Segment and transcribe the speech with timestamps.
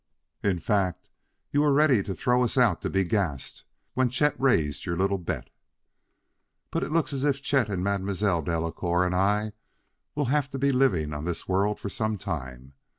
[0.41, 1.11] In fact
[1.51, 5.19] you were ready to throw us out to be gassed when Chet raised your little
[5.19, 5.51] bet.
[6.71, 9.53] "But it looks as if Chet and Mademoiselle Delacouer and I
[10.15, 12.73] will have to be living on this world for some time.